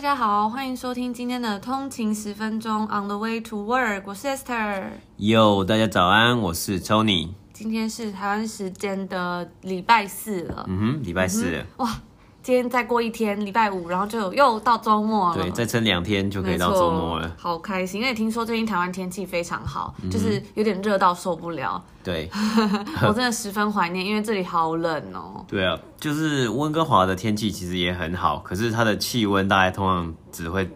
[0.00, 4.84] 大家好，欢迎收听今天的通勤十分钟 On the way to work，我是 Esther。
[5.18, 7.28] 哟，大家早安，我是 Tony。
[7.52, 10.64] 今天是台湾时间的礼拜四了。
[10.70, 11.62] 嗯哼，礼拜四了。
[11.62, 12.00] 嗯、哇，
[12.50, 15.40] 今天再过一天，礼拜五，然后就又到周末了。
[15.40, 17.32] 对，再撑两天就可以到周末了。
[17.38, 21.80] 好开心，因为听说最近台湾天气非常好，嗯、就是有点热到受不了。
[22.02, 22.28] 对，
[23.06, 25.44] 我真的十分怀念，因为这里好冷哦。
[25.46, 30.68] 对啊，就是温哥华的天气其实也很好，可是它的气温大概通常只会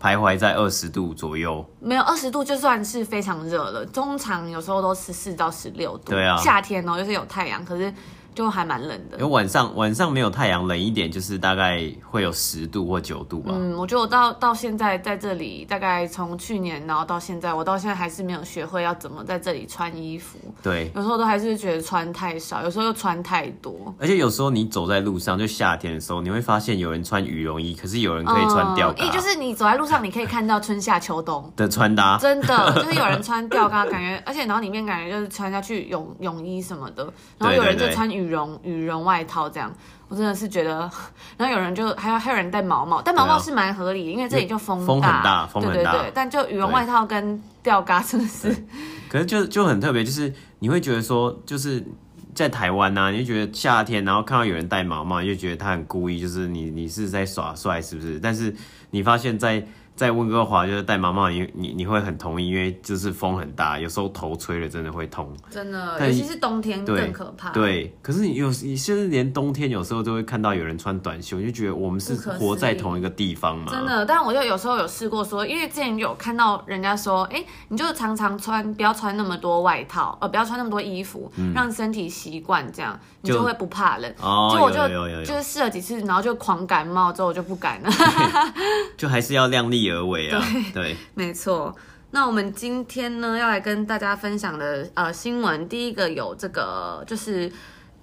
[0.00, 1.62] 徘徊在二十度左右。
[1.80, 6.12] 没有二十度就算是非常热了，通常有时候都十四到十六度。
[6.12, 7.92] 对啊，夏天哦，就是有太阳，可是。
[8.34, 13.52] 就还蛮冷的，因为晚上晚上没有太阳，冷一点就是大概会有十度或九度吧。
[13.54, 20.38] 嗯，我觉得我到到现在在这里，大概从去年然后到现在，我到现在还是没有学会要怎么在这里穿衣服。
[20.62, 23.92] 对，有时候都还是觉得穿太少，有时候又穿太多。
[23.98, 29.04] 而且有时候你走在路上，就夏天的时候，你会发现有人穿羽绒衣，可是有人可以穿吊嘎。
[29.04, 39.04] 嗯，就是你走在路上，你可以看到春夏秋冬 的穿搭，真的 就是有人穿吊嘎，感觉，而且然后里面感觉就是穿下去泳泳衣什么的，然后有人就穿羽绒羽绒。
[39.04, 39.72] 外套这样，
[40.08, 40.90] 我真的是觉得，
[41.36, 46.12] 然后有人就还有还有人戴毛毛，但毛毛是蛮合理的，因为这里就风大，风很大，风很大，对对对。
[46.14, 48.54] 但就羽绒外套跟吊嘎真的是，
[49.08, 51.82] 可是就就很特别，就是你会觉得说，就是
[52.34, 58.20] 在台湾呐、啊，你就觉得夏天，然后看到有人戴毛毛，你就觉得他很故意，就是你你是在耍帅是不是？
[58.20, 58.54] 但是
[58.90, 59.66] 你发现，在在
[60.08, 67.50] 温哥华就是戴毛帽，你你你会很同意，因为就是风很大，有时候头吹了真的会痛，真的，尤其是冬天更可怕。
[67.50, 73.72] 对，对，可是你有你甚至连冬天有时候都会看到有人穿短袖，你就觉得我们是活在同一个地方嘛。
[73.72, 84.14] 真的，但我就有时候有试过说，因为之前有看到人家说，哎、欸，你就常常穿，不要穿那么多外套，呃，不要穿那么多衣服，嗯、让身体习惯这样，你就会不怕冷。
[84.20, 87.90] 哦，就我就就是试了几次，然后就狂感冒，之后我就不敢了。
[88.96, 90.42] 就还是要量力而为啊。
[90.72, 91.74] 对，对，没错。
[92.12, 97.50] 那我们今天呢，要来跟大家分享的呃新闻，第一个有这个就是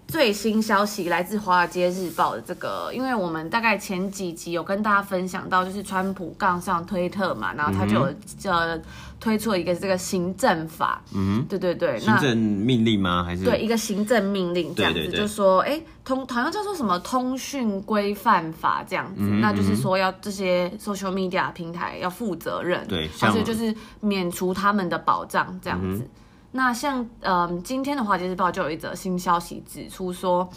[0.07, 8.13] 最新消息，来自《华尔街日报》的这个，因为我们大概前几集有跟大家分享到，就是川普杠上推特嘛，然后他就有
[8.51, 8.79] 呃。
[9.19, 13.23] 推出了一个这个行政法，嗯，对对对，行政命令吗？
[13.23, 26.03] 还是对一个行政命令这样子，就说，哎，通好像叫做什么通讯规范法这样子，嗯，那就是说要这些 social media 平台要负责任，对，而且就是免除他们的保障这样子。
[26.03, 26.09] 嗯，
[26.51, 30.49] 那像，嗯，呃，今天的华尔街日报就有一则新消息指出说。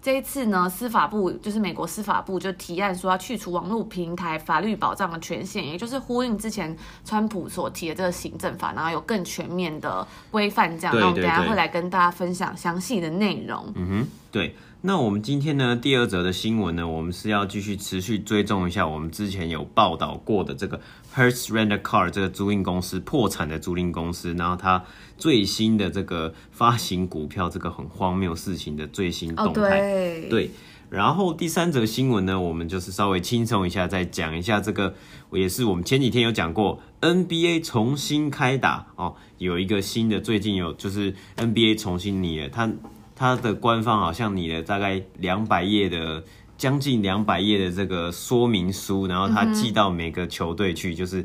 [0.00, 10.78] 这一次呢，司法部就是美国司法部就提案说要去除网络平台法律保障的权限，也就是呼应之前川普所提的这个行政法，然后有更全面的规范。
[10.78, 13.72] 这样，那我们等下会来跟大家分享详细的内容。
[13.74, 14.54] 嗯哼，对。
[14.80, 20.80] 那我们今天呢，第二则的新闻呢，我们是要继续持续追踪一下我们之前有报道过的这个
[21.14, 24.84] Hertz Rent a Car 这个租赁公司破产的租赁公司，然后它
[25.16, 29.60] 最新的这个发行股票这个很荒谬事情的最新动态。
[29.60, 30.50] Oh, 对，对。
[30.90, 34.94] 然后第三则新闻呢，我们就是稍微轻松一下，再讲一下这个，
[35.32, 42.70] 也是我们前几天有讲过 NBA 重新开打哦，有一个新的，最近有就是 NBA 重新拟了它。
[43.20, 46.22] 它的官方好像拟了大概两百页的，
[46.58, 51.24] 将近两百页的这个说明书，然后他寄到每个球队去，就是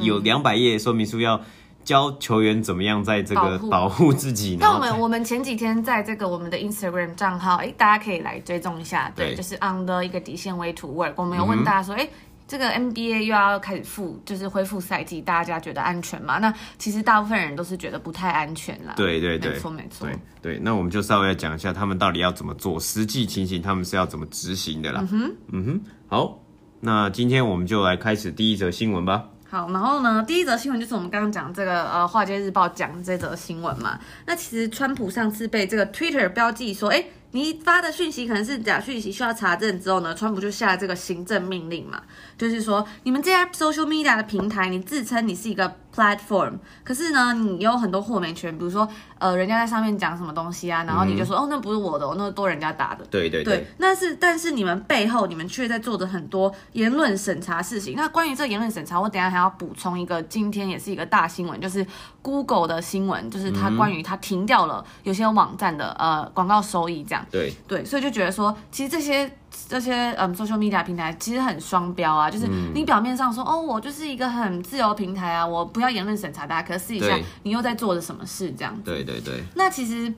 [0.00, 1.40] 有两百页说明书要
[1.82, 4.58] 教球员怎么样在这个保护自己。
[4.60, 12.06] 那我们我们前几天在这个我们的 Instagram 账号，哎，大家可以来追踪一下，对，就是 on the 一个底线 way to work，我们有问大家说，哎。
[12.48, 16.38] 这个 NBA 又要开始复，就是恢复赛季，大家觉得安全吗？
[16.38, 18.94] 那其实大部分人都是觉得不太安全啦。
[18.96, 20.06] 对对对，没错没错。
[20.06, 25.00] 对对，那我们就稍微来讲一下他们到底要怎么做，实际情形他们是要怎么执行的啦。
[25.00, 26.40] 嗯哼，嗯哼，好，
[26.80, 29.24] 那今天我们就来开始第一则新闻吧。
[29.48, 33.98] 好，然后呢，第一则新闻就是我们刚刚讲这个呃，《华尔街日报》讲这则新闻嘛。
[34.24, 37.04] 那其实川普上次被这个 Twitter 标记说，哎。
[37.32, 42.00] 你发的讯息可能是假讯息，需要查证之后呢，川普就下了这个行政命令嘛，
[42.38, 48.88] 就是说你们这些 social media 的平台，你自称你是一个 platform，可是呢，你有很多豁免权，比如说
[49.18, 53.04] 呃，人家在上面讲什么东西啊，然后你就说、嗯、哦，那不是我的，那是多人家打的。
[53.10, 53.58] 对对对。
[53.58, 57.94] 对，那是但是你们背后你们却在做着很多言论审查事情。
[57.96, 61.86] 那关于这个言论审查，我等一下还要补充一个，今天也是一个大新闻，就是
[62.22, 67.15] Google 的新闻，就是它关于它停掉了有些网站的呃广告收益这样。
[67.30, 69.30] 对对，所以就觉得说，其实这些
[69.68, 78.82] 这些嗯，social media 平台其实很双标啊，就是你表面上说、嗯、哦，我就是一个很自由的平台啊，我不要言论审查大家，可是私底下你又在做着什么事这样子。
[78.84, 79.42] 对对对。
[79.54, 80.12] 那其实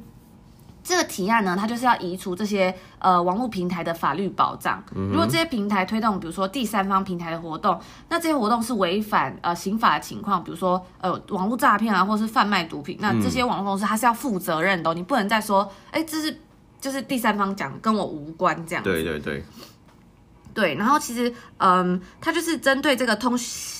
[0.82, 4.82] 这个提案呢，它就是要移除这些呃网络平台的法律保障。
[4.94, 7.78] 如果这些平台推动，比如说第三方平台的活动，
[8.08, 16.40] 那这些活动是违反呃刑法的情况，比如说呃网络诈骗啊，或是贩卖毒品，那这些网络公司它是要负责任的，你不能再说，哎，这是
[16.80, 18.82] 就是第三方讲，跟我无关这样。
[18.84, 19.44] 对对对。
[20.54, 23.38] 对，然后其实嗯，它就是针对这个通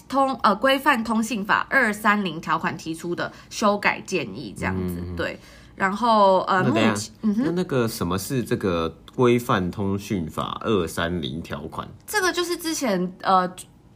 [0.09, 5.41] 通呃规范通信法二三零条款提出的修改建议这样子，嗯、对。
[5.75, 11.89] 然后呃，目前、嗯、那那个什么是这个规范通讯法二三零条款？
[12.07, 13.49] 这个就是之前呃，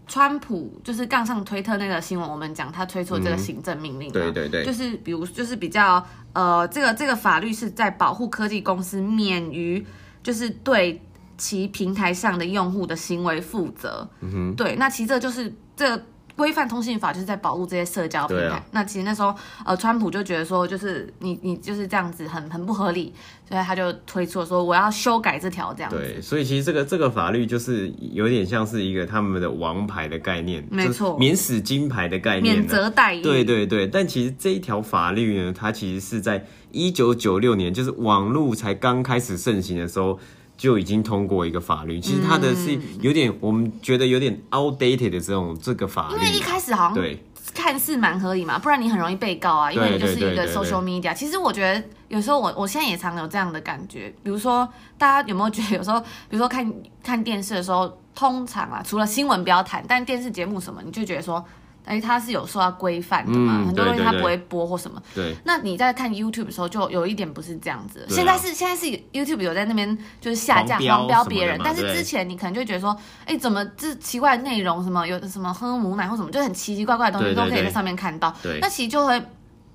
[0.07, 9.85] 川普就是杠上推特那个新闻，我们讲他推出这个行政命令、嗯，对对对，就是比如就是比较呃，这个这个法律是在保护科技公司免于
[10.23, 11.01] 就是对
[11.37, 14.09] 其平台上的用户的行为负责。
[14.21, 16.03] 嗯哼，对，那其实这就是这个。
[16.37, 18.57] 规范通信法就是在保护这些社交平台。
[18.57, 19.35] 啊、那其实那时候，
[19.65, 23.13] 呃，川普就觉得说，就是你你就是这样子很很不合理，
[23.49, 25.97] 所以他就推出了说我要修改这条这样子。
[25.99, 33.23] 对，所以其实这个这个法律就是有点像是一个他们的王牌的概念，没错，免死金牌的概念，免责代言。
[33.23, 40.19] 对对对，但其实这一条法律呢，它其实是在一九九六年，就是网络才刚开始盛行的时候。
[40.63, 47.21] 就已经通过一个法律，其实它的是有点，我们觉得有点 outdated 的这种这个法律，因为一开始好像对
[47.53, 51.13] 看似蛮合理嘛，不然你很容易被告啊，因为你就是一个 social media。
[51.13, 55.99] 其实我觉得有时候我我现在也常有这样的感觉，比如说大家有没有觉得有时候，
[56.31, 56.73] 比如说看
[57.03, 61.45] 看电视的时候，通常啊，除了新闻不要谈，但电视节目什么，你就觉得说。
[61.85, 63.59] 哎，它是有受到规范的嘛？
[63.59, 65.03] 嗯、很多东西它不会播或什么。
[65.15, 65.35] 对。
[65.45, 68.07] 那你在看 YouTube 的时候，就有一点不是这样子。
[68.09, 72.97] 现在是现在是 YouTube 有在那边就是下架黄标别人，但是之前你可能就觉得说，
[73.27, 78.35] 哎，怎么这奇怪的内容什么有什么喝母奶或什么，就很奇奇怪怪的东西都可以在上面看到。
[78.43, 78.59] 对。
[78.61, 79.21] 那其实就会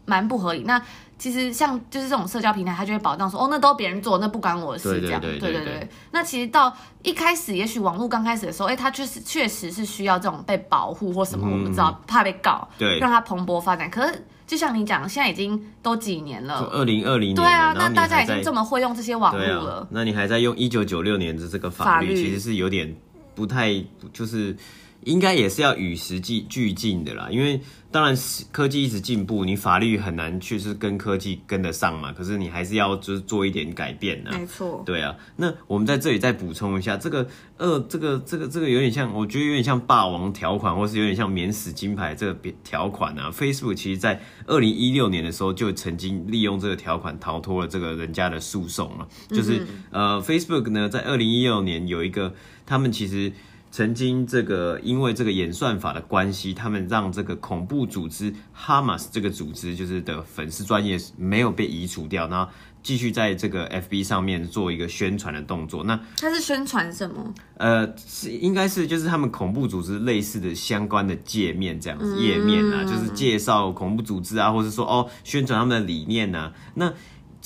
[0.06, 0.64] 蛮不合理。
[0.64, 0.82] 那
[1.18, 5.20] 其实像就是这种社交平台，它就会保障说，哦，那都别人做，那不关我的事，这样。
[5.20, 5.90] 对对对对。
[6.12, 6.72] 那其实到
[7.02, 13.90] 一开始，也许网络刚开始的时候，哎，它确实确实是需要这种被保护或什么，我们知道怕被告，对，让它蓬勃发展。
[13.90, 22.96] 可是就像你讲，现在已经都几年了，二零二零年，对啊，那大家已经这么会用这些网络了，那你还在用一九九六年的这个法律，其实是有点
[23.38, 23.82] 不太
[24.12, 24.58] 就是。
[25.04, 27.62] 应该也是要与时俱进的啦，因为
[27.92, 28.18] 当然
[28.52, 32.12] 科技一直进步，你法律很难去是跟科技跟得上嘛。
[32.12, 34.32] 可是你还是要就是做一点改变呢。
[34.34, 35.16] 没错，对啊。
[35.38, 37.26] 那我们在这里再补充一下，这个
[37.58, 43.32] 呃，这个这个这个有点像，我觉得有点像霸王条款，或是有点像免死金牌这个条款啊。
[43.32, 49.08] Facebook 其实在二零一六年的时候就曾经利用这个条款逃脱了这个人家的诉讼了。
[49.30, 49.60] 就是、
[49.92, 52.34] 嗯、呃，Facebook 呢在二零一六年有一个，
[52.68, 53.34] 他们其实。
[53.70, 62.50] 曾经这个因为这个演算法的关系，他们让这个恐怖组织哈马斯这个组织就是的粉丝专业没有被移除掉，然后
[62.82, 65.84] 继续在这个 FB 上面做一个宣传的动作。
[65.84, 67.34] 那他是宣传什么？
[67.58, 76.54] 呃，是应该是就是他们恐怖组织类似的相关的界面这样子页面啊，嗯、就是介绍恐怖组织啊，或者说哦宣传他们的理念啊。
[76.74, 76.92] 那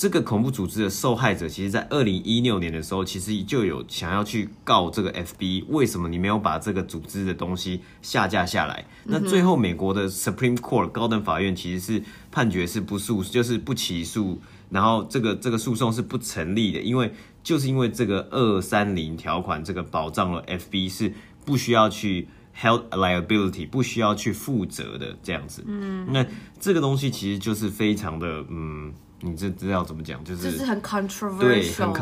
[0.02, 8.84] 这个恐怖组织的受害者，其实，在二零一六年的时候，其实就有想要去告这个 FB，为什么你没有把这个组织的东西下架下来？
[9.04, 12.02] 那最后，美国的 Supreme Court 高等法院其实是
[12.32, 14.40] 判决是不诉，就是不起诉，
[14.70, 17.12] 然后这个这个诉讼是不成立的，因为
[17.44, 22.26] 就是因为这个二三零条款，这个保障了 FB 是不需要去
[22.60, 25.62] held liability，不需要去负责的这样子。
[25.64, 26.26] 嗯，那
[26.58, 28.92] 这个东西其实就是非常的嗯。
[29.22, 30.22] 你这这要怎么讲？
[30.24, 31.92] 就是就是很 controversial 对，很，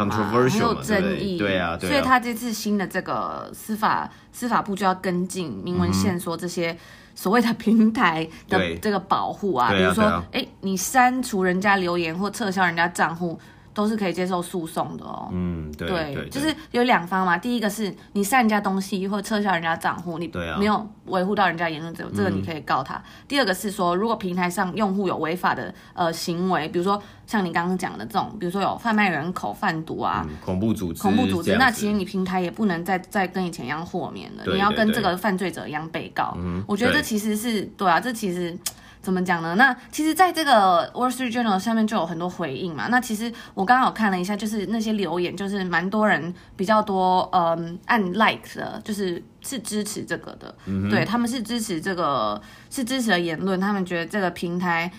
[0.50, 1.38] 很有争议。
[1.38, 1.92] 对啊，对啊。
[1.92, 6.76] 所以他这次新的这个司法司法部就要跟进明文线说这些
[7.14, 13.38] 所谓的平台的这个保护啊，比如说，哎，你删除人家留言或撤销人家账户。
[13.80, 15.28] 都是可以接受诉讼的哦。
[15.32, 17.38] 嗯，对，对，对，就是有两方嘛。
[17.38, 22.96] 第一个是你删人家东西或撤销人家账户，你没有维护到人家言论自由，这个你可以告他。
[22.96, 36.37] 嗯、第二个是说，如果平台上用户有违法的呃行为，比如说像你刚刚讲的这种，比如说有贩卖人口、贩毒啊、嗯、恐怖组织、恐怖组织，那其实你平台也不能再再跟以前一样豁免了，你要跟这个犯罪者一样被告。
[36.38, 38.56] 嗯，我觉得这其实是对啊，这其实。
[39.02, 39.54] 怎么讲呢？
[39.54, 42.88] 那其实，在这个 Wall Street Journal 上面就有很多回应嘛。
[42.88, 50.54] 那其实我刚刚有看了一下，就是那些留言，就是蛮多人比较多，嗯，按 like 的，就是是支持这个的。
[50.66, 52.38] 嗯，对，他们是支持这个，
[52.69, 53.59] 是支持的言论。
[53.59, 54.92] 他们觉得这个平台，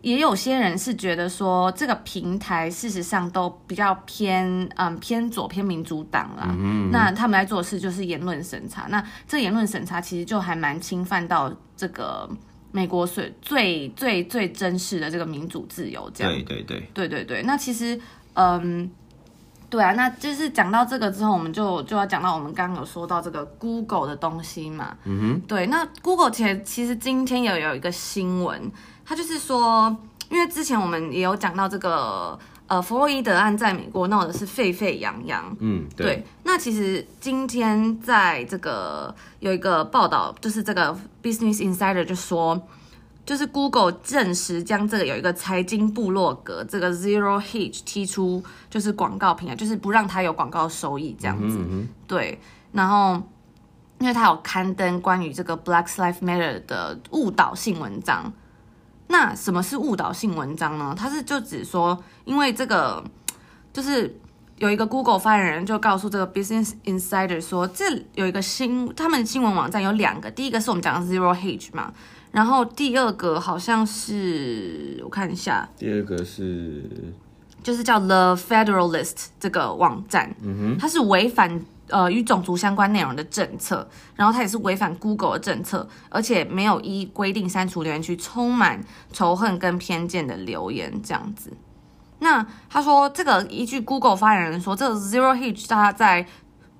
[0.00, 6.48] 也有些人是觉得说，这个平台事实上都比较偏，嗯，偏左偏民主党啦。
[6.58, 8.86] 嗯那他们来做的事就是言论审查。
[8.88, 12.26] 那这个言论审查其实就还蛮侵犯到这个。
[12.72, 16.32] 美国最最最最真实的这个民主自由，这样。
[16.32, 17.42] 对对对，对对对。
[17.44, 18.00] 那其实，
[18.34, 18.90] 嗯，
[19.70, 24.96] 对啊，那就是讲到这个之后，我们就就要讲到我们刚刚有说到这个 Google 的东西嘛。
[25.04, 28.72] 嗯哼，对，那 Google 其实其实今天也有一个新闻，
[29.04, 29.96] 它就是说，
[30.30, 32.38] 因为之前我们也有讲到这个。
[32.72, 35.54] 呃，弗洛伊德案在美国闹的是沸沸扬扬。
[35.60, 36.24] 嗯对，对。
[36.44, 42.58] 那其实今天在这个有一个报道，就是这个 Business Insider 就说，
[43.26, 51.58] 就是 Google 证实将这个有一个财经部落格这个 Zero Hedge 踢出，就是广告平台，就是不让它有广告收益这样子。
[51.58, 52.40] 嗯嗯对。
[52.72, 53.22] 然后，
[53.98, 58.32] 因为他有刊登关于这个 Black Lives Matter 的误导性文章。
[59.12, 60.94] 那什么是误导性文章呢？
[60.98, 63.04] 它是就指说，因为这个
[63.72, 64.18] 就是
[64.56, 71.92] 有一个 Google 发言人就告诉这个 Business Insider 说，这有一个新他们新闻网站有两个，第一个是我们讲的 Zero Hedge 嘛，
[72.30, 76.82] 然后第二个好像是我看一下，第二个是
[77.62, 81.60] 就是叫 The Federalist 这个网站，嗯哼，它是违反。
[81.92, 88.82] 呃，与种族相关内容的政策，然后它也是违反 Google 的政策，而且没有依规定删除留言区充满
[89.12, 91.52] 仇恨跟偏见的留言这样子。
[92.20, 96.26] 那他说，这个依据 Google 发言人说，这个 Zero Hedge 他在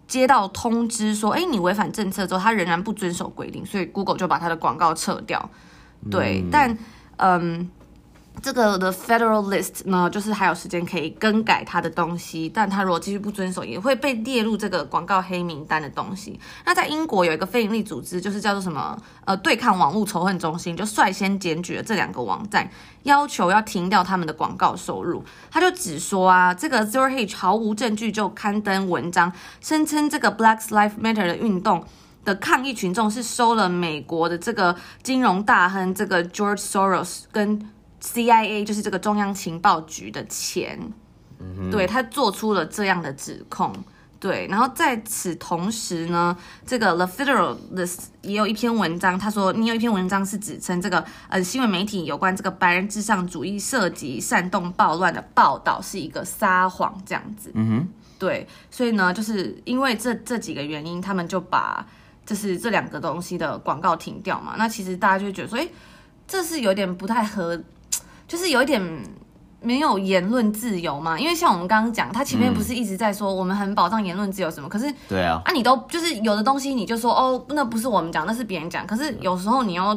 [0.07, 5.51] 接到通知说，哎，你违反政策之后，他仍然不遵守规定，所以 Google 就把他的广告撤掉。
[6.11, 6.79] 对，嗯、但
[7.19, 7.71] 嗯。
[8.43, 16.41] 这个的 Federal List 呢，就是还有时间可以更改它的东西，但它如果继续不遵守，也会被列入这个广告黑名单的东西。
[16.67, 22.69] 那在英国有一个非营利组织，就是叫做什么呃对抗网络仇恨中心，就率先检举了这两个网站，
[23.05, 25.25] 要求要停掉他们的广告收入。
[25.49, 31.85] 他就只说啊，这个 Zero h 毫无证据就刊登文章，声称这个 Black Lives Matter 的运动
[32.25, 37.71] 的抗议群众是收了美国的这个金融大亨这个 George Soros 跟
[38.03, 40.77] CIA 就是这个中央情报局的钱，
[41.39, 43.73] 嗯、对，他做出了这样的指控，
[44.19, 61.87] 对，然后在此同时呢，这个 The Federalist 也有一篇文章，他说你有一篇文章是指称这个呃新闻媒体有关这个白人至上主义涉及煽动暴乱的报道是一个撒谎这样子，嗯哼，对，所以呢，就是因为这这几个原因，他们就把
[62.27, 65.69] 就是这两个东西的广告停掉嘛，那其实大家就会觉得说，诶，
[66.27, 67.61] 这是有点不太合。
[68.33, 68.81] 就是有一点
[69.61, 79.95] 没有言论自由嘛，因为像我们刚刚讲，他前面不是一直在说我们很保障言论自由什么，可是对啊，啊你都就是有的东西你就说哦，那不是我们讲，那是别人讲，可是有时候你要。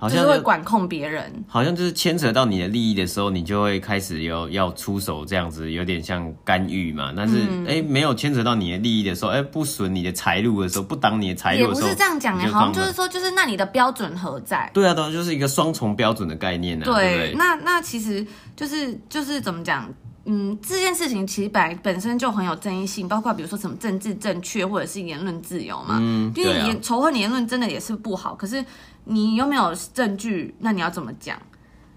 [0.00, 7.12] 好像就，就是会管控别人，好像就是牵扯到你的利益的时候，你就会开始有要出手，这样子有点像干预嘛。
[7.14, 14.70] 但是哎、嗯欸，没有牵扯到你的利益的时候，哎、欸，不损你的财路的时候，不挡你的财路的时候，也不是这样讲哎，好像就是说，就是那你的标准何在？
[14.72, 16.94] 对啊，对，就是一个双重标准的概念呢、啊。
[16.94, 18.26] 对，那那其实
[18.56, 19.86] 就是就是怎么讲？
[20.26, 25.98] 嗯，这件事情其实本来本身就很有争议性，包括比如说什么政治正确或者是言论自由嘛。
[26.00, 28.64] 嗯，因为言、啊、仇恨言论真的也是不好，可是。
[29.10, 30.54] 你有没有证据？
[30.60, 31.36] 那你要怎么讲？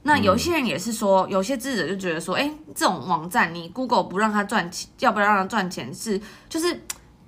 [0.02, 6.74] 那有些人也是说，有些智者就觉得说，哎、欸，这种网站你 Google 不让他赚钱，要不要让他赚钱是，就是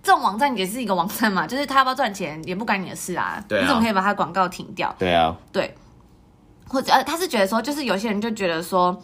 [0.02, 3.42] 这种网站也是一个网站嘛， 就是他要不要赚钱也不关你的事啊。
[3.48, 3.62] 对啊。
[3.62, 4.94] 你怎么可以把他广告停掉？
[4.98, 5.36] 对啊。
[5.52, 5.76] 对。
[6.68, 9.00] 或者呃，他是觉得说，就是有些人就觉得说，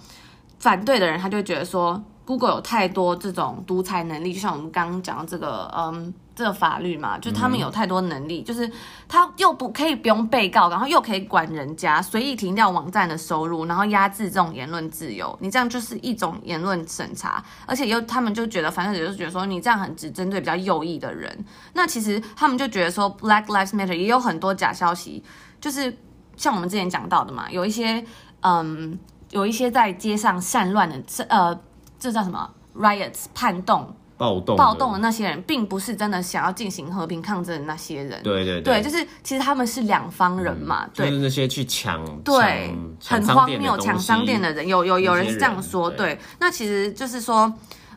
[0.60, 2.04] 反对的人他就觉得说。
[2.24, 8.72] Google 有太多这种独裁能力，就像我们刚刚讲的这个，嗯，这个法律嘛，就他们有太多能力，嗯、就是
[9.08, 25.24] 他又不可以不用被告，然后又可以管人家，随意停掉网站的收入，然后压制这种言论自由，你这样就是一种言论审查，而且又他们就觉得，反正也就觉得说你这样很只针对比较右翼的人，那其实他们就觉得说 Black Lives Matter 也有很多假消息，
[25.60, 25.96] 就是
[26.36, 28.04] 像我们之前讲到的嘛，有一些，
[28.42, 28.98] 嗯，
[29.32, 31.60] 有一些在街上散乱的，呃。
[32.02, 38.22] 这叫什么？riots 叛动、暴动、暴动的那些人，并不是真的想要进行和平抗争的那些人。
[38.22, 40.88] 对对对，对，就是其实他们是两方人嘛。
[40.94, 42.72] 对，就是那些去抢，对，
[43.04, 45.90] 很荒谬抢商店的人，有有有人是这样说。
[45.90, 47.52] 对，对，那其实就是说，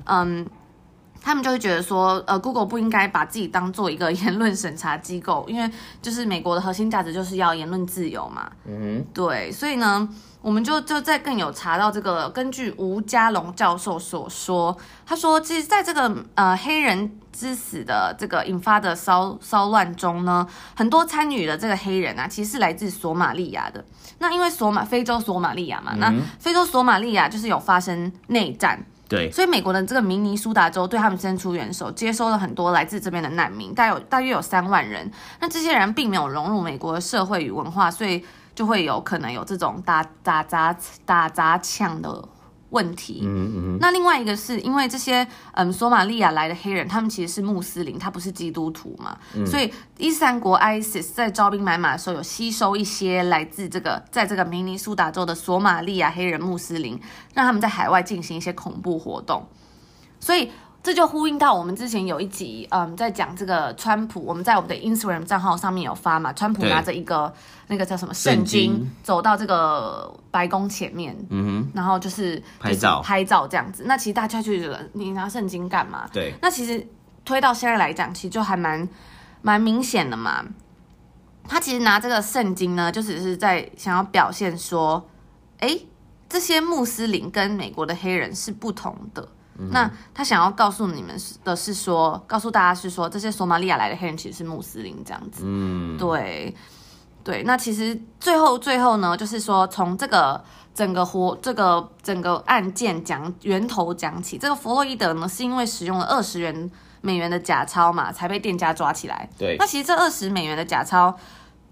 [0.05, 0.47] 嗯，
[1.21, 8.51] 他们就会觉得说，呃，Google 不应该把自己当做一个言论审查机构，因为就是美国的核心价值就是要言论自由嘛。
[8.65, 10.09] 嗯哼，对，所以呢。
[10.45, 20.47] 我们就就再更有查到这个，根据吴家龙教授所说，他说，其实在这个呃黑人之死的这个引发的骚骚乱中呢，
[20.77, 23.83] 很多参与的这个黑人啊，其实是来自索马利亚的。
[24.19, 35.11] 那因为索马非洲索马利亚嘛，嗯、那非洲索马利亚就是有发生内战，对，所以美国的这个明尼苏达州对他们伸出援手，接收了很多来自这边的难民，大有大约有三万人。
[35.41, 38.23] 那这些人并没有融入美国的社会与文化，所以。
[38.55, 42.29] 就会有可能有这种打打砸打砸抢的
[42.71, 43.23] 问题。
[43.25, 43.79] 嗯嗯。
[43.81, 57.01] 那另外一个是因为这些嗯索马利亚来的黑人，他们其实是穆斯林，他不是基督徒嘛，嗯、所以伊斯兰国 ISIS 在招兵买马的时候有吸收一些来自这个在这个明尼苏达州的索马利亚黑人穆斯林，
[57.35, 59.47] 让他们在海外进行一些恐怖活动，
[60.21, 60.51] 所以。
[60.85, 67.33] 这就呼应到我们之前有一集，嗯，在讲这个川普，我们在我们的 Instagram 账号上面有发嘛，川普拿着一个
[67.69, 73.85] 那个叫什么圣经，经走到这个白宫前面，嗯哼，然后就是拍照拍照这样子。
[73.87, 76.07] 那其实大家就觉得你拿圣经干嘛？
[76.13, 76.35] 对。
[76.43, 76.87] 那其实
[77.25, 78.87] 推到现在来讲，其实就还蛮
[79.41, 80.45] 蛮明显的嘛。
[81.49, 85.09] 他其实拿这个圣经呢，就只是在想要表现说，
[85.61, 85.79] 哎，
[86.29, 89.27] 这些穆斯林跟美国的黑人是不同的。
[89.59, 95.43] 嗯、那他想要告诉你们的是说，告诉大家是说，这些索马利亚来的黑人其实是穆斯林这样子。
[95.47, 96.55] 嗯，对，
[97.23, 97.43] 对。
[97.45, 100.43] 那其实最后最后呢，就是说从这个
[100.75, 106.71] 整个活这个整个案件讲源头讲起，这个弗洛伊德呢是因为使用了二十元
[107.01, 109.29] 美元的假钞嘛，才被店家抓起来。
[109.39, 109.57] 对。
[109.59, 111.17] 那其实这二十美元的假钞。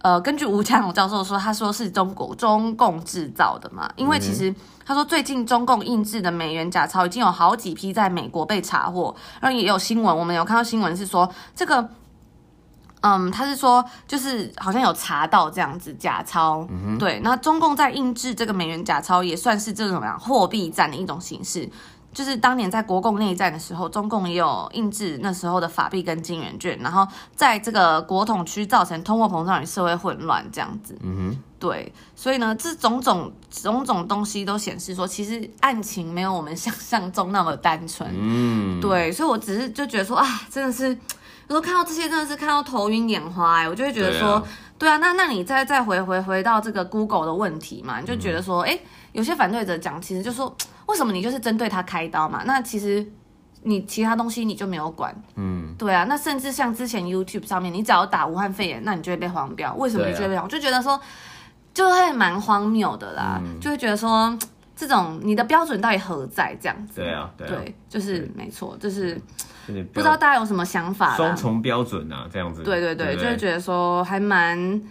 [0.02, 4.52] 呃，根据吴家龙教授说，他说是中国中共制造的嘛，因为其实
[4.85, 11.88] 他说最近中共印制的美元假钞已经有好几批在美国被查获，然后也有新闻，我们有看到新闻是说这个，
[13.02, 21.71] 嗯，他是说就是好像有查到这样子假钞，嗯、对，那中共在印制这个美元假钞也算是这种样货币战的一种形式。
[22.12, 30.97] 就是当年在国共内战的时候，中共也有印制那时候的法币跟金圆券，然后在这个国统区造成通货膨胀与社会混乱这样子。
[31.02, 38.09] 嗯哼，对，所以呢，这种种种种东西都显示说，其实案情没有我们想象中那么单纯。
[38.12, 40.97] 嗯，对，所以我只是就觉得说，啊，真的是，
[41.52, 44.42] 有时候看到这些真的是看到头晕眼花哎，我就会觉得说，
[44.78, 48.78] 对啊，那那你再再回回回到这个 Google 的问题嘛，你就觉得说，哎，
[49.12, 50.56] 有些反对者讲，其实就说。
[50.87, 52.42] 为什么你就是针对他开刀嘛？
[52.44, 53.06] 那其实
[53.62, 56.04] 你其他东西你就没有管，嗯，对啊。
[56.09, 59.72] 那甚至像之前 YouTube 上面，你只要打武汉肺炎，那你就会被黄标。
[59.74, 60.44] 为什么你就会被黄？
[60.44, 61.00] 我就觉得说，
[61.72, 64.37] 就会蛮荒谬的啦，嗯、就会觉得说，
[64.74, 66.55] 这种你的标准到底何在？
[66.61, 69.18] 这样子，对啊，对，啊对，就是没错，就是
[69.66, 71.16] 不知道大家有什么想法？
[71.16, 74.83] 双重标准啊，这样子，对对对，对对对，就会觉得说还蛮。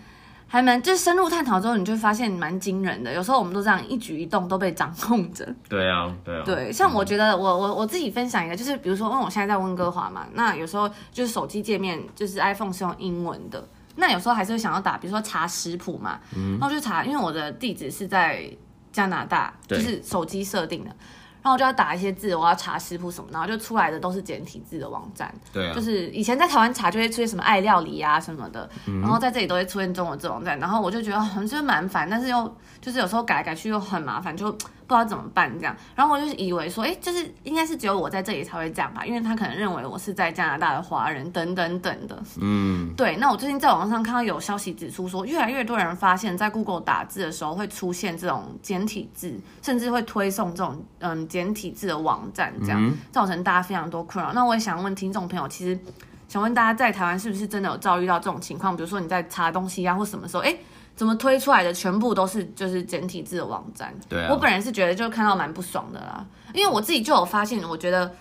[0.54, 3.14] 还蛮，就是深入探讨之后，你就会发现蛮惊人的。
[3.14, 5.48] 有时候我们都这样一举一动都被掌控着。
[5.70, 6.44] 对啊，对啊。
[6.46, 18.44] 对，像我觉得我我我自己分享一个，就是比如说，因为我现在在温哥华嘛，那有时候就是手机界面就是 iPhone 是用英文的，那有时候还是会想要打，比如说查食谱嘛，嗯，然后就查，因为我的地址是在
[18.92, 20.94] 加拿大，就是手机设定的。
[21.42, 25.34] 然后我就要打一些字，我要查食谱什么，然后就出来的都是简体字的网站。
[25.52, 34.56] 对啊，就是以前在台湾查就会出现什么爱料理啊什么的，嗯、然后在这里都会出现中文字网站，然后我就觉得很就是蛮烦，但是又就是有时候改来改去又很麻烦，就。
[34.92, 42.22] 不知道怎么办这样，然后我就是以为说，哎，就是应该是只有我在这里才会这样吧，因为他可能认为我是在加拿大的华人等等等的。
[42.42, 43.16] 嗯，对。
[43.16, 54.34] 那我最近在网上看到有消息指出说，越来越多人发现，在 Google 打字的时候会出现这种简体字，甚至会推送这种嗯简体字的网站，这样造成大家非常多困扰。
[54.34, 55.80] 那我也想问听众朋友，其实
[56.28, 58.76] 想问大家在台湾是不是真的有遭遇到这种情况？
[58.76, 60.54] 比如说你在查东西啊，或什么时候，哎。
[61.02, 63.92] 怎么推出来的全部都是就是简体字的网站？
[64.08, 68.14] 对啊，我本人是觉得就看到蛮不爽的啦，因为我自己就有发现，我觉得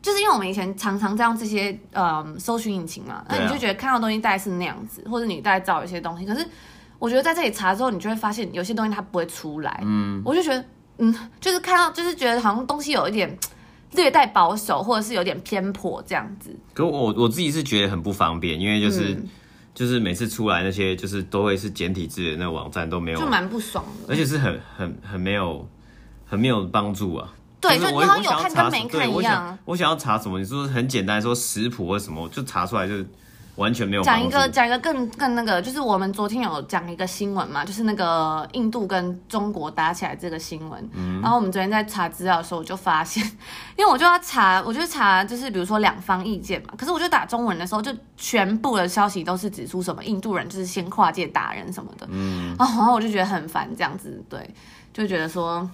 [0.00, 6.42] 就是因为我们以前常常在用这些嗯搜寻引擎嘛，那你就觉得看到东西大概是那样子，或者你大概找一些东西，可是
[6.98, 9.82] 我觉得在这里查之后，你就会发现有些东西它不会出来。
[9.84, 10.64] 嗯，我就觉得
[10.96, 13.38] 嗯，就是看到就是觉得好像东西有一点
[13.92, 16.48] 略带保守，或者是有点偏颇这样子。
[16.72, 19.12] 可我我自己是觉得很不方便，因为就是。
[19.12, 19.28] 嗯
[19.76, 25.68] 就是每次出来那些，就是都会是简体字的那个网站都没有，就蛮不爽的，而且是很很很没有
[26.24, 27.32] 很没有帮助啊。
[27.60, 29.14] 对，就你好像有看跟没看一样。
[29.14, 30.38] 我想我想要查什么？
[30.40, 32.94] 你说很简单，说食谱或什么，就查出来就。
[33.56, 40.90] 完全没有讲一个讲一个更更那个，就是我们昨天有讲一个新闻嘛，就是那个印度跟中国打起来这个新闻。
[40.92, 43.24] 嗯，然后我们昨天在查资料的时候，我就发现，
[43.76, 46.74] 因为我就要查，我就查，就是比如说两方意见嘛。
[46.76, 52.06] 可是我就打中文的时候，就全部的消息都是指出什么印度人就是先跨界打人什么的。
[52.10, 54.50] 嗯，然后我就觉得很烦，这样子，对，
[54.92, 55.66] 就觉得说，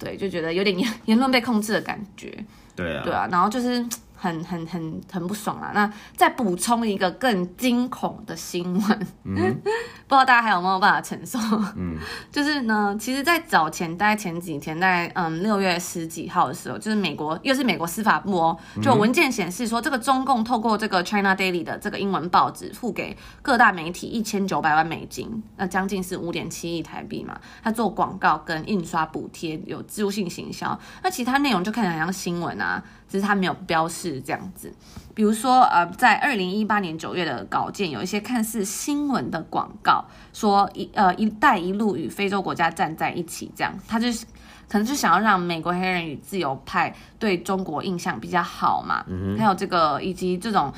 [0.00, 2.44] 对，就觉得有点言言论被控制的感觉。
[2.74, 3.86] 对啊，对啊，然后就是。
[4.18, 5.70] 很很很很不爽啦。
[5.72, 11.38] 那再补充一个更惊恐的新闻，嗯、 不知道大家还有没有办法承受？
[11.76, 11.96] 嗯，
[12.32, 32.82] 就是呢，其实，在早前大概前几天，大概嗯六月十几号的时候，就是美国又是美国司法部哦，就文件显示说，这个中共透过这个 China Daily 的这个英文报纸，付给各大媒体一千九百万美金，那将近是五点七亿台币嘛，他做广告跟印刷补贴，有植入性行销，那其他内容就看起来很像新闻啊。
[33.08, 34.72] 只是他没有标示这样子，
[35.14, 44.26] 比如说，呃，在二零一八年九月的稿件，有一些看似新闻的广告，说一呃“一带一路”与非洲国家站在一起，这样，他就是
[44.68, 49.02] 可能就想要让美国黑人与自由派对中国印象比较好嘛。
[49.08, 49.38] 嗯。
[49.38, 50.70] 还有这个以及这种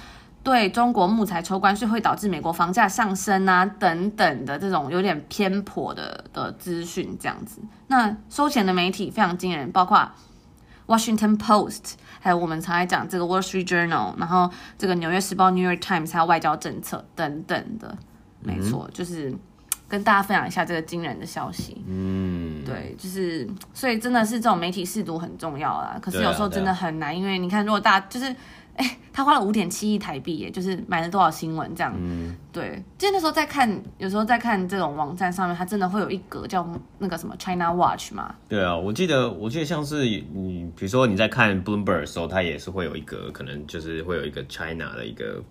[0.45, 7.61] 对中国木材抽关税会导致美国房价上升啊等等的这种有点偏颇的的资讯，这样子。
[7.89, 10.13] 那收钱的媒体非常惊人，包括
[10.87, 11.95] Washington Post。
[12.21, 17.97] 还有我们常来讲这个《Wall Street Journal》，然后这个《纽约时报》（New York Times） 还有外交政策等等的，
[18.41, 19.35] 没错，嗯、就是
[19.89, 21.83] 跟大家分享一下这个惊人的消息。
[21.89, 25.99] 嗯，对，就是所以真的是这种媒体试读很重要啦。
[26.01, 28.37] 可是有时候真的很难，啊啊、因为你看，如果大家就是。
[28.81, 31.95] 哎，他花了五点七亿台币，耶，就是买了多少新闻这样。
[31.99, 36.67] 嗯，对，就那时候在看，有时候在看这种网站上面，它真的会有一格叫
[36.97, 38.35] 那个什么 China Watch 嘛。
[38.49, 45.43] 对啊，我记得，我记得像是你，比如说你在看 Bloomberg 的时候，它也是会有一个，可能就是会有一个 China 的一个，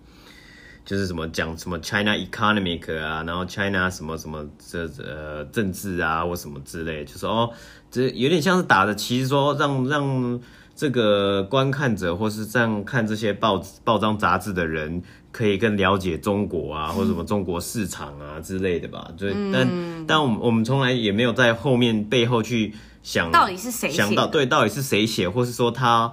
[0.84, 7.48] 就是什么讲什么 China Economic 啊，然后 China 什么什么这呃政治啊或什么之类，就是哦，
[7.92, 10.40] 这有点像是打着旗说让让。
[10.80, 19.12] 这个观看者或是这样看这些报报章杂志的人，可以更了解中国啊，或者什么中国市场啊之类的吧。
[19.14, 26.10] 对，嗯、但但我们我们从来也没有在后面背后去想到底是谁想到对，到底是谁写，或是说他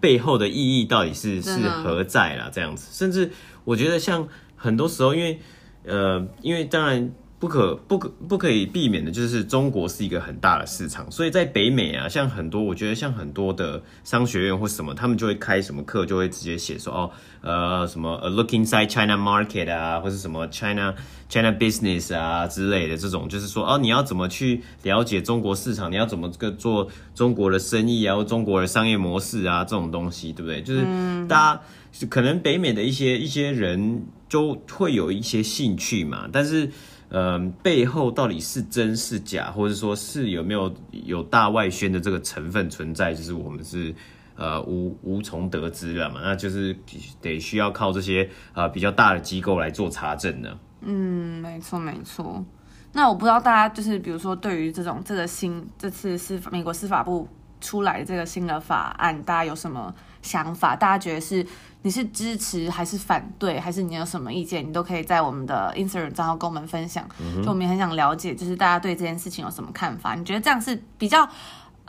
[0.00, 2.50] 背后的意义到底是是何在啦？
[2.52, 3.30] 这样子，甚至
[3.64, 5.40] 我觉得像很多时候，因为
[5.86, 7.10] 呃，因为当然。
[7.40, 20.94] 不可不可不可以避免的，就是中国是一个很大的市场，所以在北美啊，像很多我觉得像很多的商学院或什么，他们就会开什么课，就会直接写说哦，呃，什么 look inside China market 啊，或是什么 China
[21.30, 30.60] China business 啊之类的这种，就是说哦，你要怎么去了解中国市场，你要怎么个做中国的生意啊，或中国的商业模式啊，这种东西，对不对？
[30.60, 30.82] 就是
[31.26, 36.70] 大家可能北美的一些一些人就会有一些兴趣嘛，但是。
[37.12, 43.92] 嗯，背后到底是真是假，或者说是有没有有大外宣的这个成分存在，就是我们是
[44.36, 46.76] 呃无无从得知了嘛，那就是
[47.20, 50.56] 得需要靠这些呃比较大的机构来做查证呢。
[50.82, 52.44] 嗯，没错没错。
[52.92, 57.28] 那我不知道大家就是比如说对于这种这个新这次是美国司法部
[57.60, 59.92] 出来这个新的法案，大家有什么
[60.22, 60.76] 想法？
[60.76, 61.44] 大家觉得是？
[61.82, 64.66] 你是支持还是反对，还是你有什么意见？
[64.66, 67.08] 你都可以在我们的 Instagram 账号跟我们分享。
[67.18, 70.14] 嗯、就我们也很想了解，就是大家对这件事情有什么看法？
[70.14, 71.28] 你觉得这样是比较？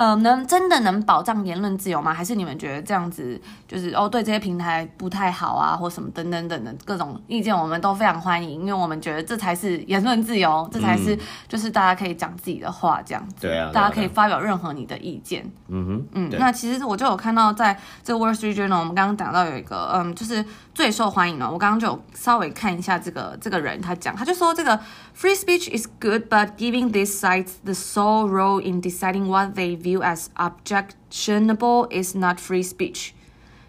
[0.02, 2.12] 呃，能真的能保障言论自由吗？
[2.12, 11.16] 还是你们觉得这样子就是哦，对这些平台不太好啊，或什么等等等等的各种意见，我们都非常欢迎，因为我们觉得这才是言论自由，这才是
[11.48, 15.46] 就是大家可以讲自己的话，这样子，对啊，大家可以发表任何你的意见。
[15.68, 20.44] 嗯哼，嗯，那其实我就有看到在这个 Wall Street Journal，我们刚刚讲到有一个嗯，就是。
[20.74, 21.46] 最受欢迎的。
[21.46, 24.80] 我刚刚就有稍微看一下这个这个人，他讲，他就说这个
[25.14, 29.78] free speech is good, but giving these sites the sole role in deciding what they
[29.78, 33.12] view as objectionable is not free speech。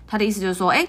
[0.07, 0.87] 他的意思就是说，哎，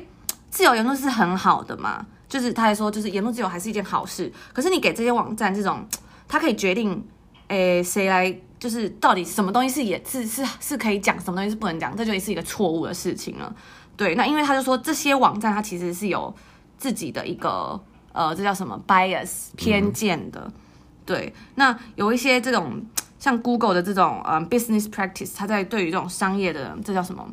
[0.49, 4.31] 自由言论是很好的嘛，就是他还说，就是言论自由还是一件好事。
[4.53, 5.87] 可是你给这些网站这种，
[6.27, 7.05] 他可以决定，
[7.47, 13.55] 哎，谁来，就是到底什么东西是也是是是可以讲，什么东西是不能讲，这就是一个错误的事情了。
[13.95, 16.33] 对，那因为他就说这些网站它其实是有
[16.77, 17.79] 自己的一个
[18.11, 20.51] 呃，这叫什么 bias 偏见的。
[21.05, 22.83] 对，那有一些这种
[23.23, 27.25] 像 Google 的这种呃 business practice，它在对于这种商业的这叫什么？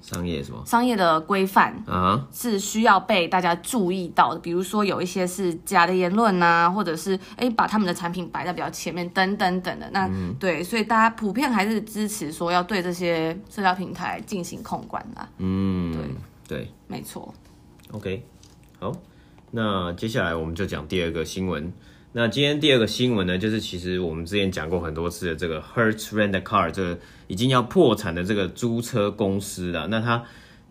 [0.00, 0.62] 商业什么？
[0.64, 4.40] 商业的规范啊，是需要被大家注意到的。
[4.40, 9.86] 比如说有一些是假的言论啊，或者是哎把他们的产品摆在比较前面等等等的。
[9.90, 15.28] 那、嗯、对，所以大家普遍还是支持说要对这些社交平台进行控管啦。
[15.36, 15.92] 嗯，
[16.48, 17.34] 对对，没错。
[17.92, 18.24] OK，
[18.80, 18.90] 好，
[19.50, 21.70] 那接下来我们就讲第二个新闻。
[22.18, 29.86] 那今天第二个新闻呢，就是其实我们之前讲过很多次的这个 Hertz Rent a Car 这个已经要破产的这个租车公司了。
[29.88, 30.24] 那他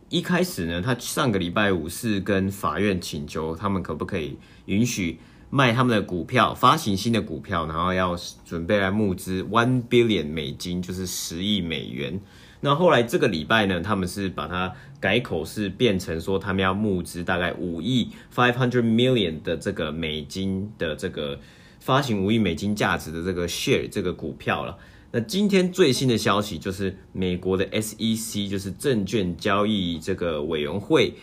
[0.10, 5.20] 一开始呢，他上个礼拜五是跟法院请求他们可不可以允许
[5.52, 12.20] 卖他们的股票，发行新的股票，然后要准备来募资 one billion 美金，就是十亿美元。
[12.66, 21.40] 那后来这个礼拜呢，他们是把它改口，是变成说他们要募资大概五亿 five hundred million 的这个美金的这个
[21.80, 24.76] 发行五亿美金价值的这个 share 这个股票了。
[25.12, 31.14] 那今天最新的消息就是美国的 SEC 就是证券交易这个委员会。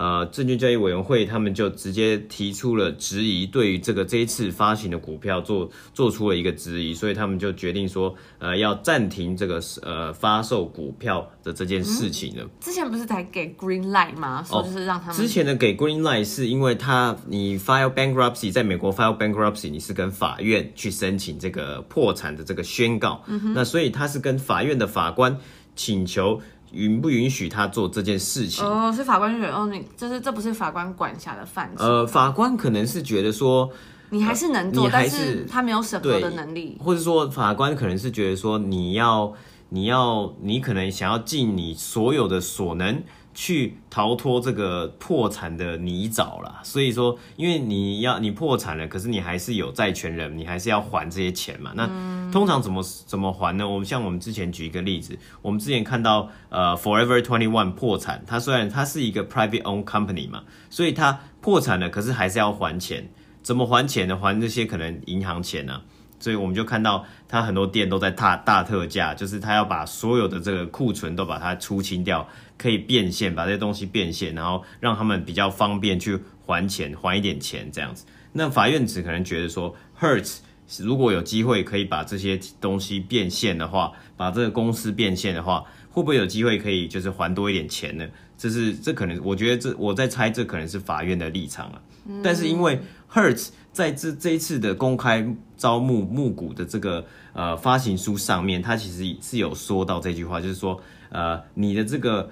[0.00, 12.48] 呃，证券交易委员会他们就直接提出了质疑，对于这个这一次发行的股票做做出了一个质疑，所以他们就决定说，呃，要暂停这个呃发售股票的这件事情了。
[12.60, 14.42] 之前不是才给 green light 吗？
[14.42, 25.36] 说就是让他们、哦、之前的给 green light 是因为他你 file bankruptcy 在美国 file bankruptcy，你是跟法院去申请这个破产的这个宣告，嗯、那所以他是跟法院的法官
[25.76, 26.40] 请求。
[26.72, 28.64] 允不允许他做这件事情？
[28.64, 31.84] 哦，是法官觉得哦，你就是这不是法官管辖的范畴。
[31.84, 33.70] 呃，法官可能是觉得说，
[34.10, 39.32] 你还是能做，呃、但是他没有审核的能力，或者说法官可能是觉得说，你要，
[39.70, 43.02] 你要，你可能想要尽你所有的所能。
[43.32, 51.70] 去逃脱这个破产的泥沼啦，所以说，因为你要你破产了，可是你还是有债权人，你还是要还这些钱嘛。
[51.76, 51.86] 那
[52.30, 53.68] 通常怎么怎么还呢？
[53.68, 63.08] 我们像我们之前举一个例子，我们之前看到呃，Forever Twenty One 破产，它虽然它是一个 private own company 嘛，所以它破产了，可是还是要还钱。
[63.42, 64.16] 怎么还钱呢？
[64.16, 65.80] 还这些可能银行钱呢？
[66.18, 72.28] 所以我们就看到它很多店都在大大特价，就是它要把所有的这个库存都把它出清掉。
[72.58, 78.04] 可以变现，把这些东西变现，然后让他们比较方便去还钱，还一点钱这样子。
[78.34, 80.40] 那法院只可能觉得说，Hertz
[80.78, 88.06] 如果有机会可以把这些东西变现的话，把这个公司变现的话，会不会有机会可以就是还多一点钱呢？
[88.38, 91.82] 这是这可能，我觉得这我在猜，这可能是法院的立场啊。
[92.06, 92.80] 嗯、但是因为
[93.12, 100.80] Hertz 在这这一次的公开招募募股的这个呃发行书上面，他其实是有说到这句话，就是说
[101.10, 102.30] 呃你的这个。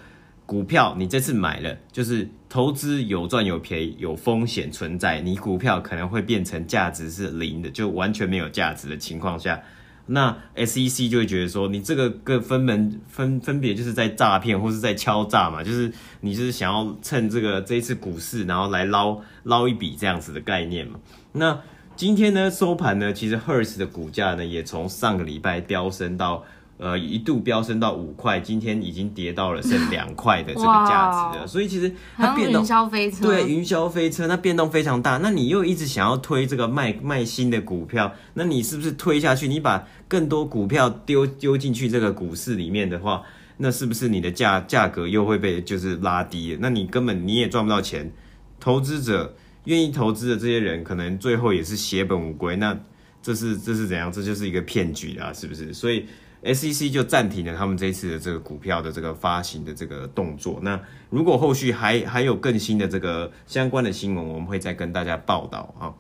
[0.49, 5.21] 股票你这次买了，就是投资有赚有赔，有风险存在。
[5.21, 9.61] 你股票可能会变成价值是零的，就完全没有价值的情况下，
[10.07, 20.99] 那 SEC 就会觉得说，你这个个分门分分别就是在诈骗或是在敲诈嘛，就是你就是想要趁这个这一次股市，然后来捞捞一笔这样子的概念嘛。
[21.33, 21.61] 那
[21.95, 26.43] 今天呢收盘呢，其实 Hertz 的股价呢也从上个礼拜飙升到。
[26.79, 31.45] 呃，一度飙升到五块，今天已经跌到了剩两块的这个价值了。
[31.45, 35.17] 所以其实它变动，云霄飞车，对，云霄飞车，那变动非常大。
[35.17, 39.49] 那你又一直想要推这个卖卖新的股票，那你是不是推下去？
[39.49, 43.25] 你把更多股票丢丢进去这个股市里面的话，
[43.57, 46.59] 那是不是你的价价格又会被就是拉低了？
[46.63, 48.13] 那你根本你也赚不到钱。
[48.61, 52.55] 投资者愿意投资的这些人，可能最后也是血本无归。
[52.55, 52.79] 那
[53.21, 54.13] 这是这是怎样？
[54.13, 55.75] 这就是一个骗局啊，是不是？
[55.75, 56.07] 所以。
[56.43, 60.61] SEC 就暂停了他们这一次的这个股票的这个发行的这个动作。
[60.63, 65.93] 那如果后续还还有更新的这个相关的新闻，我们会再跟大家报道啊。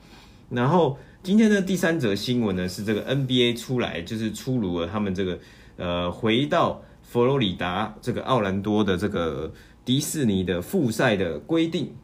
[0.48, 5.38] 然后今天的第三则新闻呢，是这个 NBA 出来，就是出炉了他们这个
[5.77, 9.53] 呃回到佛罗里达这个奥兰多的这个
[9.85, 11.96] 迪士尼的复赛的规定。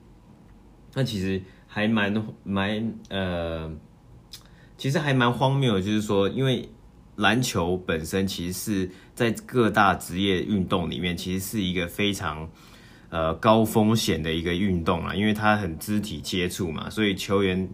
[0.94, 3.72] 那其实还蛮蛮呃，
[4.76, 6.68] 其实还蛮荒谬的，就是说因为。
[7.16, 12.50] 篮球本身其实是在各大职业运动里面，其实是一个非常
[13.08, 17.68] 呃高风险的一个运动啊，因为它很肢体接触嘛，所以球员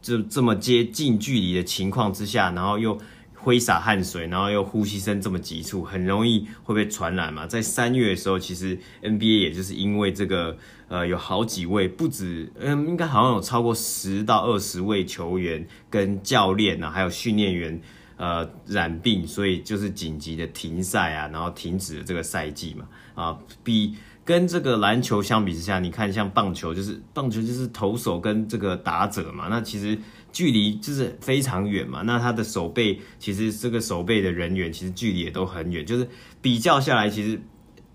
[0.00, 2.96] 就这么接近距离的情况之下，然后又
[3.34, 7.48] 挥洒汗水，然后又呼吸声这么急促，很容易会被传染嘛。
[7.48, 10.56] 在三月的时候，其实 NBA 也就是因为这个
[10.86, 17.80] 呃有好几位，不止嗯，应该好像有超过十到二十位球员跟教练啊，还有训练员。
[18.20, 22.86] 呃，染病，所以就是紧急的停赛啊，然后停止了这个赛季嘛。
[23.14, 29.98] 啊，比跟这个篮球相比之下，你看像棒球，就是棒球就是投手跟这个打者嘛，那其实
[30.30, 32.02] 距离就是非常远嘛。
[32.02, 36.06] 那他的守备，其实这个守备的人员其实距离也都很远，就是
[36.42, 37.40] 比较下来，其实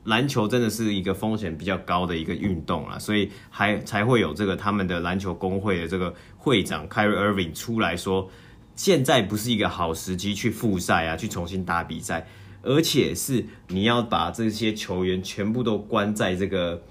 [0.05, 8.27] 篮球真的是一个风险比较高的一个运动啦，所以还才会有这个他们的篮球工会的这个会长 Kyrie Irving 出来说。
[8.75, 12.27] 现在不是一个好时机去复赛啊，去重新打比赛，
[12.61, 16.83] 而且是你要把这些球员全部都关在这个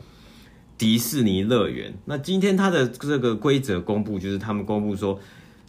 [0.79, 1.95] 迪士尼乐园。
[2.07, 5.21] 那今天他的这个规则公布，就是他们公布说，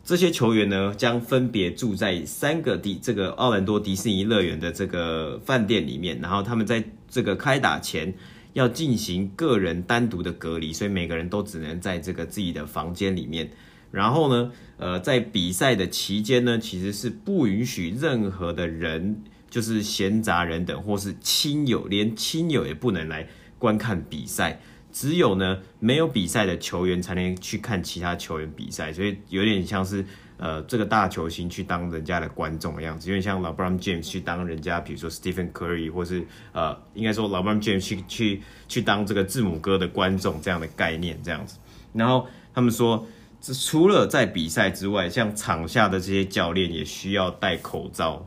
[0.06, 8.14] 这些球员呢将分别住在三个迪这个奥兰多迪士尼乐园的这个饭店里面，然后他们在这个开打前
[8.54, 13.50] 要进行个人单独的隔离，所以每个人都只能在这个自己的房间里面。
[13.96, 23.26] 然后呢，呃，在比赛的期间呢，其实是不允许任何的人就是闲杂人等或是亲友，连亲友也不能来
[23.58, 24.60] 观看比赛。
[24.92, 30.06] 只有呢，没有比赛的球员才能去看其他球员比赛，所以有点像是
[30.38, 41.58] 呃，这个大球星去当人家的观众的样子，有点像 LeBron James 去当人家，比如说 Stephen Curry，或是呃，应该说 LeBron James 去去去当这个字母哥的观众这样的概念这样子。
[41.94, 43.06] 然后他们说，
[43.54, 48.26] 除了在比赛之外，像场下的这些教练也需要戴口罩。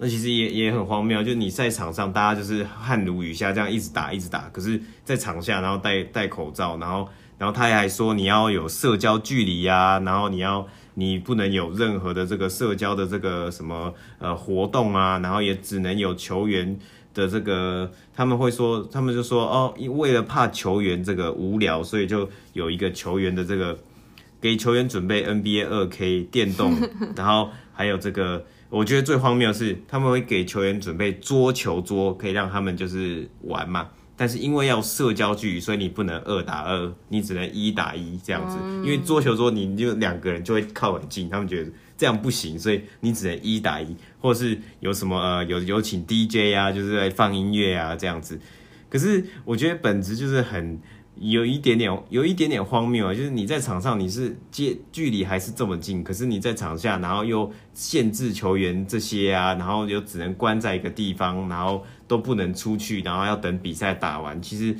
[0.00, 16.78] 那其实也也很荒谬，就你在场上，大家就是汗如雨下这样一直打一直打，可是，在场下然后戴戴口罩，然后然后他还说你要有社交距离呀，然后你要你不能有任何的这个社交的这个什么呃活动啊，然后也只能有球员
[17.12, 23.76] 的这个，他们会说，他们就说哦，为了怕球员这个无聊，所以就有一个球员的这个
[24.40, 26.74] 给球员准备 NBA 2K 电动，
[27.16, 28.44] 然后还有这个。
[28.70, 33.88] 我觉得最荒谬的是，他们会给球员准备桌球桌，可以让他们就是玩嘛。
[34.14, 38.58] 但是因为要社交距离，所以你不能二打二，你只能一打一这样子。
[38.84, 48.38] 因为桌球桌你就两个人就会靠很近，他们觉得这样不行，所以你只能一打一，或是有什么呃有有请 DJ 啊，就是来放音乐啊这样子。
[48.90, 50.78] 可是我觉得本质就是很。
[51.20, 53.14] 有一点点，有一点点荒谬啊！
[53.14, 64.40] 就是你在场上你是接距离还是这么近，可是你在场下，然后又限制球员这些啊，然后又只能关在一个地方，然后都不能出去，然后要等比赛打完。
[64.40, 64.76] 其实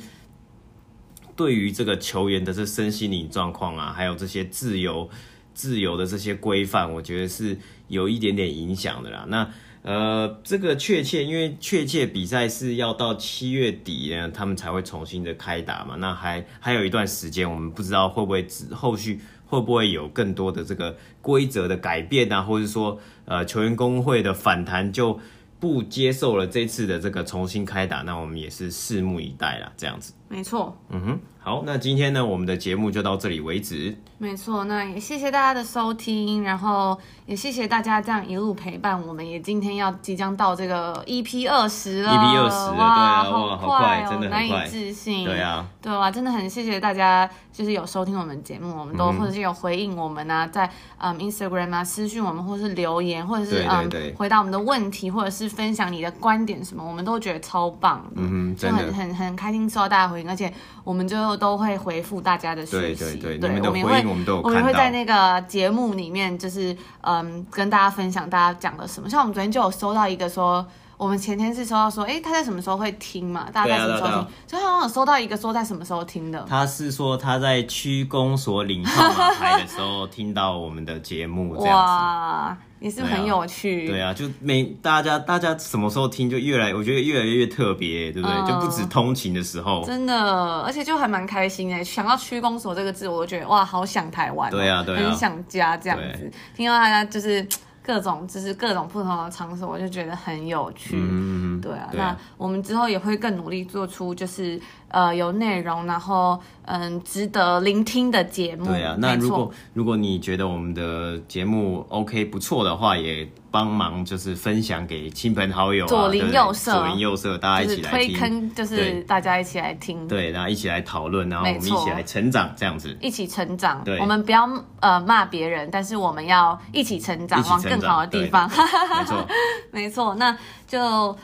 [1.35, 5.09] 对于这个球员的这身心灵状况啊，还有这些自由、
[5.53, 9.25] 自由的这些规范，我觉得是有一点点影响的啦。
[9.27, 9.49] 那。
[9.89, 15.95] 呃，这个确切，因为确切比赛是要到七月底呢，他们才会重新的开打嘛。
[15.95, 25.19] 那还还有一段时间，我们不知道会不会之后续会不会有更多的这个规则的改变啊，或者说呃球员工会的反弹就
[25.59, 30.13] 不接受了这次的这个重新开打，那我们也是拭目以待啦，这样子。
[30.29, 30.77] 没错。
[30.89, 33.97] 嗯哼，好，那今天呢，我们的节目就到这里为止。
[34.19, 39.27] 没错，那也谢谢大家的收听，然后也谢谢大家这样一路陪伴我们。
[39.27, 45.25] 也今天要即将到这个 EP 二十了，EP 二十了，哇，对啊，好哇，好快，真的，难以置信。
[45.25, 60.53] 对啊，对啊，真的很谢谢大家，就是有收听我们节目，我们都、嗯、或者是有回应我们啊，在嗯 Instagram 啊私讯我们，或者是留言，或者是嗯回答我们的问题，或者是分享你的观点什么，我们都觉得超棒的，嗯，真的，就很很很开心收到大家回应，而且
[60.83, 64.41] 我们最后都会回复大家的讯息，对对对，对，你们的回应我们都有。
[64.41, 69.09] 我们会在那个节目里面，就是嗯，跟大家分享大家讲了什么。
[69.09, 70.65] 像我们昨天就有收到一个说，
[70.97, 73.47] 我们前天是收到说，哎，他在什么时候会听嘛？
[73.51, 74.27] 大家在什么时候听？
[74.47, 76.45] 所以好像有收到一个说在什么时候听的。
[76.47, 81.93] 他是说他在区公所领号码牌的时候听到我们的节目，这样子。
[81.93, 88.35] 哇也是很有趣，对啊，就每大家大家什么时候听就越来，我觉得越来越特别，对不对？
[88.37, 91.83] 嗯、就不止通勤的时候，真的，而且就还蛮开心的。
[91.83, 96.31] 想到区公所这个字，我就觉得哇，好想台湾，对啊，对啊，很想家这样子。
[96.55, 97.45] 听到大家就是。
[97.81, 100.95] 各种就是各种不同的场所，我就觉得很有趣。
[100.95, 108.65] 嗯，对啊，对啊，那我们之后也会更努力做出就是呃有内容，然后嗯值得聆听的节目。
[108.65, 113.27] 对啊，那如果如果你觉得我们的节目 OK 不错的话，也。
[113.51, 123.83] 帮忙就是分享给亲朋好友，左邻右舍，左邻右舍，大家一起来听，推坑就是大家一起来听，对，然后一起来讨论，然后我们一起来成长，这样子，一起成长。
[123.83, 124.47] 对，我们不要
[124.81, 128.47] 呃骂别人，但是我们要一起成长，往更好的地方。
[128.47, 129.27] 没错，
[129.73, 131.17] 没错，那就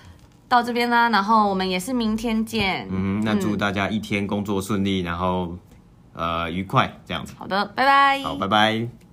[0.47, 2.87] 到这边啦，然后我们也是明天见。
[2.91, 5.57] 嗯，那祝大家一天工作顺利，然后
[6.13, 7.33] 呃愉快，这样子。
[7.37, 8.21] 好的，拜拜。
[8.23, 9.04] 好，拜拜。